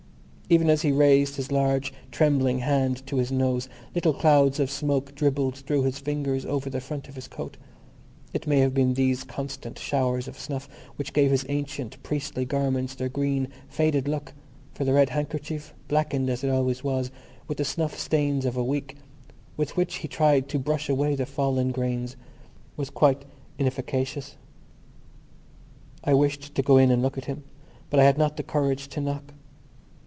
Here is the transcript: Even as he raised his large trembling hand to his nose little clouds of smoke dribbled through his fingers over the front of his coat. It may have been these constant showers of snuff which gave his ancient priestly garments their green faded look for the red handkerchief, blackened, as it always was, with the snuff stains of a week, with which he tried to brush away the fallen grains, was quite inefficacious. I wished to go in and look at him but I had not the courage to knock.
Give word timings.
Even 0.49 0.69
as 0.69 0.81
he 0.81 0.91
raised 0.91 1.37
his 1.37 1.49
large 1.49 1.93
trembling 2.11 2.59
hand 2.59 3.07
to 3.07 3.15
his 3.15 3.31
nose 3.31 3.69
little 3.95 4.11
clouds 4.13 4.59
of 4.59 4.69
smoke 4.69 5.15
dribbled 5.15 5.55
through 5.59 5.83
his 5.83 5.99
fingers 5.99 6.45
over 6.45 6.69
the 6.69 6.81
front 6.81 7.07
of 7.07 7.15
his 7.15 7.29
coat. 7.29 7.55
It 8.33 8.45
may 8.45 8.59
have 8.59 8.73
been 8.73 8.95
these 8.95 9.23
constant 9.23 9.79
showers 9.79 10.27
of 10.27 10.37
snuff 10.37 10.67
which 10.97 11.13
gave 11.13 11.31
his 11.31 11.45
ancient 11.47 12.03
priestly 12.03 12.43
garments 12.43 12.95
their 12.95 13.07
green 13.07 13.47
faded 13.69 14.09
look 14.09 14.33
for 14.73 14.83
the 14.83 14.91
red 14.91 15.11
handkerchief, 15.11 15.73
blackened, 15.87 16.29
as 16.29 16.43
it 16.43 16.49
always 16.49 16.83
was, 16.83 17.11
with 17.47 17.57
the 17.57 17.63
snuff 17.63 17.97
stains 17.97 18.43
of 18.43 18.57
a 18.57 18.63
week, 18.63 18.97
with 19.55 19.77
which 19.77 19.95
he 19.99 20.09
tried 20.09 20.49
to 20.49 20.59
brush 20.59 20.89
away 20.89 21.15
the 21.15 21.25
fallen 21.25 21.71
grains, 21.71 22.17
was 22.75 22.89
quite 22.89 23.23
inefficacious. 23.57 24.35
I 26.03 26.13
wished 26.13 26.53
to 26.55 26.61
go 26.61 26.75
in 26.75 26.91
and 26.91 27.01
look 27.01 27.17
at 27.17 27.23
him 27.31 27.45
but 27.89 28.01
I 28.01 28.03
had 28.03 28.17
not 28.17 28.35
the 28.35 28.43
courage 28.43 28.89
to 28.89 28.99
knock. 28.99 29.33